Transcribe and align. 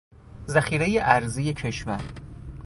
ذخیرهی 0.47 0.99
ارزی 0.99 1.53
کشور 1.53 2.01